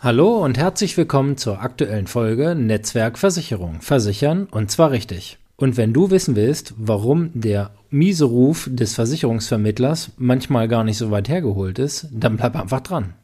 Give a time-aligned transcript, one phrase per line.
[0.00, 3.80] Hallo und herzlich willkommen zur aktuellen Folge Netzwerk Versicherung.
[3.80, 5.38] Versichern und zwar richtig.
[5.56, 11.10] Und wenn du wissen willst, warum der miese Ruf des Versicherungsvermittlers manchmal gar nicht so
[11.10, 13.14] weit hergeholt ist, dann bleib einfach dran.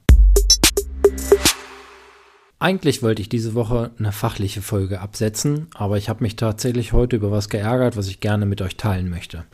[2.59, 7.15] Eigentlich wollte ich diese Woche eine fachliche Folge absetzen, aber ich habe mich tatsächlich heute
[7.15, 9.45] über was geärgert, was ich gerne mit euch teilen möchte.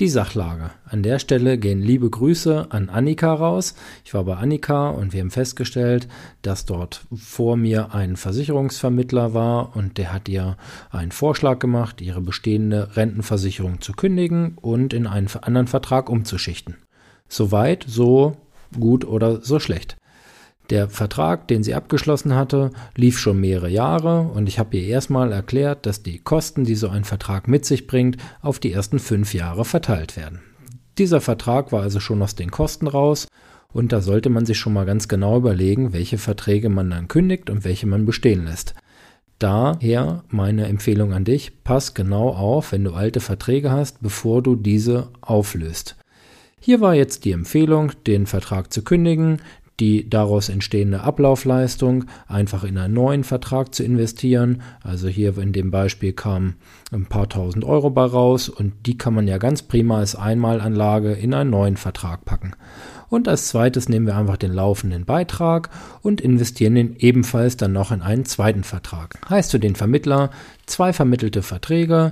[0.00, 0.70] Die Sachlage.
[0.86, 3.76] An der Stelle gehen liebe Grüße an Annika raus.
[4.04, 6.08] Ich war bei Annika und wir haben festgestellt,
[6.42, 10.56] dass dort vor mir ein Versicherungsvermittler war und der hat ihr
[10.90, 16.74] einen Vorschlag gemacht, ihre bestehende Rentenversicherung zu kündigen und in einen anderen Vertrag umzuschichten.
[17.28, 18.36] Soweit, so
[18.76, 19.96] gut oder so schlecht.
[20.70, 25.30] Der Vertrag, den sie abgeschlossen hatte, lief schon mehrere Jahre und ich habe ihr erstmal
[25.30, 29.34] erklärt, dass die Kosten, die so ein Vertrag mit sich bringt, auf die ersten fünf
[29.34, 30.40] Jahre verteilt werden.
[30.96, 33.28] Dieser Vertrag war also schon aus den Kosten raus
[33.72, 37.50] und da sollte man sich schon mal ganz genau überlegen, welche Verträge man dann kündigt
[37.50, 38.74] und welche man bestehen lässt.
[39.38, 44.54] Daher meine Empfehlung an dich, pass genau auf, wenn du alte Verträge hast, bevor du
[44.54, 45.96] diese auflöst.
[46.60, 49.42] Hier war jetzt die Empfehlung, den Vertrag zu kündigen,
[49.80, 54.62] die daraus entstehende Ablaufleistung einfach in einen neuen Vertrag zu investieren.
[54.82, 56.56] Also hier in dem Beispiel kamen
[56.92, 61.12] ein paar tausend Euro bei raus und die kann man ja ganz prima als Einmalanlage
[61.12, 62.52] in einen neuen Vertrag packen.
[63.14, 65.70] Und als zweites nehmen wir einfach den laufenden Beitrag
[66.02, 69.20] und investieren ihn ebenfalls dann noch in einen zweiten Vertrag.
[69.30, 70.30] Heißt für den Vermittler
[70.66, 72.10] zwei vermittelte Verträge,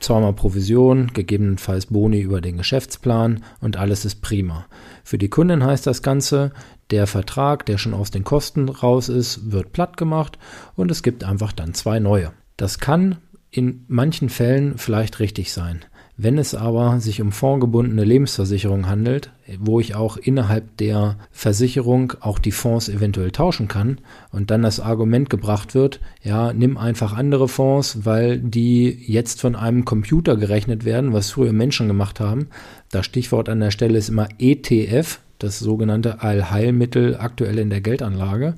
[0.00, 4.66] zweimal Provision, gegebenenfalls Boni über den Geschäftsplan und alles ist prima.
[5.02, 6.52] Für die Kunden heißt das Ganze,
[6.90, 10.38] der Vertrag, der schon aus den Kosten raus ist, wird platt gemacht
[10.74, 12.32] und es gibt einfach dann zwei neue.
[12.58, 13.16] Das kann
[13.50, 15.86] in manchen Fällen vielleicht richtig sein.
[16.20, 19.30] Wenn es aber sich um fondgebundene Lebensversicherung handelt,
[19.60, 23.98] wo ich auch innerhalb der Versicherung auch die Fonds eventuell tauschen kann
[24.32, 29.54] und dann das Argument gebracht wird, ja, nimm einfach andere Fonds, weil die jetzt von
[29.54, 32.48] einem Computer gerechnet werden, was früher Menschen gemacht haben.
[32.90, 38.54] Das Stichwort an der Stelle ist immer ETF, das sogenannte Allheilmittel aktuell in der Geldanlage,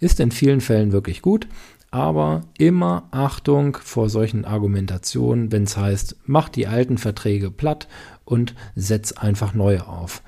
[0.00, 1.46] ist in vielen Fällen wirklich gut.
[1.90, 7.88] Aber immer Achtung vor solchen Argumentationen, wenn es heißt, mach die alten Verträge platt
[8.24, 10.22] und setz einfach neue auf.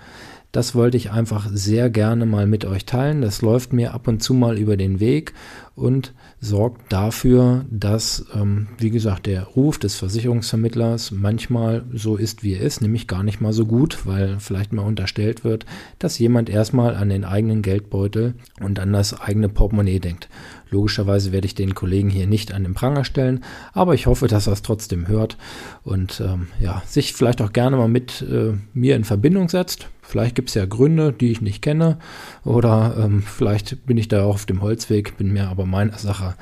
[0.50, 3.20] Das wollte ich einfach sehr gerne mal mit euch teilen.
[3.20, 5.34] Das läuft mir ab und zu mal über den Weg
[5.78, 12.54] und sorgt dafür, dass, ähm, wie gesagt, der Ruf des Versicherungsvermittlers manchmal so ist, wie
[12.54, 15.66] er ist, nämlich gar nicht mal so gut, weil vielleicht mal unterstellt wird,
[15.98, 20.28] dass jemand erstmal an den eigenen Geldbeutel und an das eigene Portemonnaie denkt.
[20.70, 24.46] Logischerweise werde ich den Kollegen hier nicht an den Pranger stellen, aber ich hoffe, dass
[24.46, 25.38] er es trotzdem hört
[25.82, 29.88] und ähm, ja, sich vielleicht auch gerne mal mit äh, mir in Verbindung setzt.
[30.02, 31.98] Vielleicht gibt es ja Gründe, die ich nicht kenne,
[32.42, 36.34] oder ähm, vielleicht bin ich da auch auf dem Holzweg, bin mir aber meiner Sache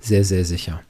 [0.00, 0.80] sehr, sehr sicher.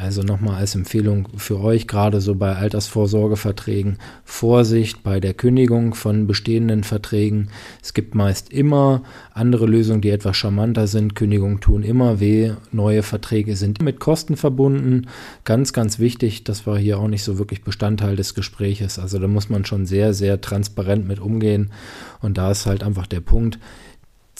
[0.00, 6.26] Also nochmal als Empfehlung für euch, gerade so bei Altersvorsorgeverträgen, Vorsicht bei der Kündigung von
[6.26, 7.50] bestehenden Verträgen.
[7.82, 9.02] Es gibt meist immer
[9.34, 11.16] andere Lösungen, die etwas charmanter sind.
[11.16, 12.52] Kündigungen tun immer weh.
[12.72, 15.06] Neue Verträge sind mit Kosten verbunden.
[15.44, 18.98] Ganz, ganz wichtig, das war hier auch nicht so wirklich Bestandteil des Gespräches.
[18.98, 21.72] Also da muss man schon sehr, sehr transparent mit umgehen.
[22.20, 23.58] Und da ist halt einfach der Punkt,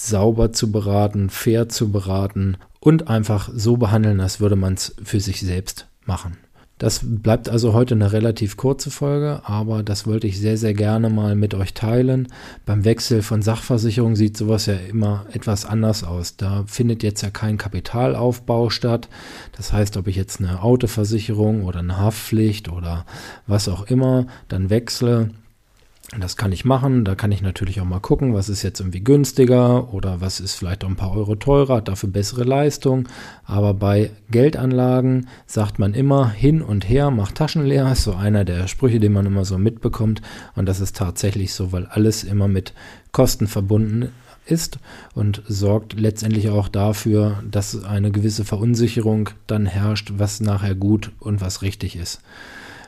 [0.09, 5.21] sauber zu beraten, fair zu beraten und einfach so behandeln, als würde man es für
[5.21, 6.38] sich selbst machen.
[6.81, 11.10] Das bleibt also heute eine relativ kurze Folge, aber das wollte ich sehr, sehr gerne
[11.10, 12.28] mal mit euch teilen.
[12.65, 16.39] Beim Wechsel von Sachversicherung sieht sowas ja immer etwas anders aus.
[16.39, 19.10] Da findet jetzt ja kein Kapitalaufbau statt.
[19.59, 23.05] Das heißt, ob ich jetzt eine Autoversicherung oder eine Haftpflicht oder
[23.47, 25.33] was auch immer dann wechsle,
[26.19, 27.04] das kann ich machen.
[27.04, 30.54] Da kann ich natürlich auch mal gucken, was ist jetzt irgendwie günstiger oder was ist
[30.54, 33.09] vielleicht auch ein paar Euro teurer, hat dafür bessere Leistung.
[33.44, 37.93] Aber bei Geldanlagen sagt man immer hin und her, macht Taschen leer.
[37.93, 40.21] Ist so einer der Sprüche, den man immer so mitbekommt.
[40.56, 42.75] Und das ist tatsächlich so, weil alles immer mit
[43.12, 44.10] Kosten verbunden
[44.47, 44.78] ist
[45.15, 51.41] und sorgt letztendlich auch dafür, dass eine gewisse Verunsicherung dann herrscht, was nachher gut und
[51.41, 52.21] was richtig ist.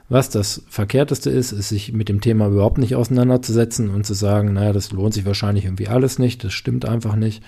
[0.09, 4.53] Was das Verkehrteste ist, ist sich mit dem Thema überhaupt nicht auseinanderzusetzen und zu sagen,
[4.53, 7.43] naja, das lohnt sich wahrscheinlich irgendwie alles nicht, das stimmt einfach nicht.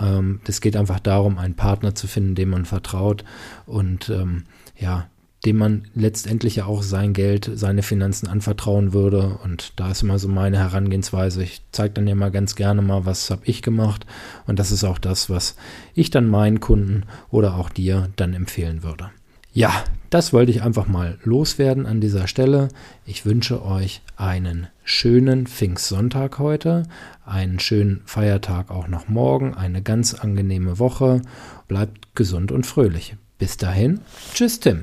[0.00, 3.24] Ähm, es geht einfach darum, einen Partner zu finden, dem man vertraut
[3.66, 4.44] und ähm,
[4.76, 5.06] ja,
[5.44, 9.38] dem man letztendlich ja auch sein Geld, seine Finanzen anvertrauen würde.
[9.44, 11.42] Und da ist immer so meine Herangehensweise.
[11.42, 14.06] Ich zeige dann ja mal ganz gerne mal, was habe ich gemacht.
[14.46, 15.56] Und das ist auch das, was
[15.94, 19.10] ich dann meinen Kunden oder auch dir dann empfehlen würde.
[19.56, 22.70] Ja, das wollte ich einfach mal loswerden an dieser Stelle.
[23.06, 26.82] Ich wünsche euch einen schönen Pfingstsonntag heute,
[27.24, 31.22] einen schönen Feiertag auch noch morgen, eine ganz angenehme Woche.
[31.68, 33.14] Bleibt gesund und fröhlich.
[33.38, 34.00] Bis dahin,
[34.34, 34.82] tschüss Tim.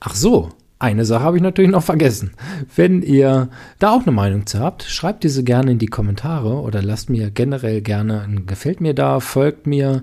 [0.00, 0.50] Ach so,
[0.82, 2.32] eine Sache habe ich natürlich noch vergessen.
[2.74, 6.82] Wenn ihr da auch eine Meinung zu habt, schreibt diese gerne in die Kommentare oder
[6.82, 10.02] lasst mir generell gerne ein Gefällt mir da, folgt mir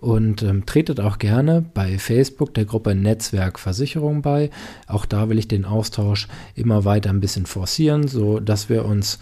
[0.00, 4.50] und ähm, tretet auch gerne bei Facebook der Gruppe Netzwerk Versicherung bei.
[4.86, 9.18] Auch da will ich den Austausch immer weiter ein bisschen forcieren, so dass wir uns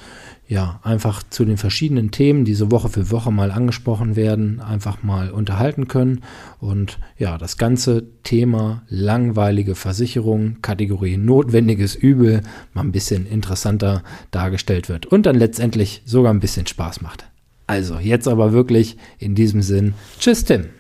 [0.49, 5.03] ja, einfach zu den verschiedenen Themen, die so Woche für Woche mal angesprochen werden, einfach
[5.03, 6.23] mal unterhalten können
[6.59, 12.41] und ja, das ganze Thema langweilige Versicherung, Kategorie notwendiges Übel,
[12.73, 17.29] mal ein bisschen interessanter dargestellt wird und dann letztendlich sogar ein bisschen Spaß macht.
[17.69, 20.71] Also, jetzt aber wirklich in diesem Sinn, tschüss Tim.